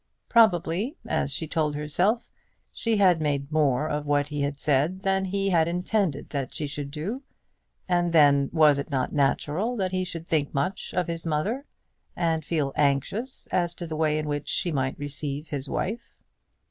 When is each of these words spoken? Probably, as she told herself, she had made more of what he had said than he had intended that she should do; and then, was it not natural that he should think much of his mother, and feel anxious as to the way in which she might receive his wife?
Probably, 0.29 0.97
as 1.05 1.31
she 1.31 1.47
told 1.47 1.75
herself, 1.75 2.31
she 2.73 2.97
had 2.97 3.21
made 3.21 3.51
more 3.51 3.87
of 3.87 4.07
what 4.07 4.29
he 4.29 4.41
had 4.41 4.59
said 4.59 5.03
than 5.03 5.25
he 5.25 5.49
had 5.49 5.67
intended 5.67 6.31
that 6.31 6.55
she 6.55 6.65
should 6.65 6.89
do; 6.89 7.21
and 7.87 8.11
then, 8.11 8.49
was 8.51 8.79
it 8.79 8.89
not 8.89 9.13
natural 9.13 9.75
that 9.77 9.91
he 9.91 10.03
should 10.03 10.25
think 10.27 10.55
much 10.55 10.91
of 10.95 11.07
his 11.07 11.23
mother, 11.23 11.67
and 12.15 12.43
feel 12.43 12.73
anxious 12.75 13.45
as 13.51 13.75
to 13.75 13.85
the 13.85 13.95
way 13.95 14.17
in 14.17 14.27
which 14.27 14.47
she 14.49 14.71
might 14.71 14.97
receive 14.97 15.49
his 15.49 15.69
wife? 15.69 16.15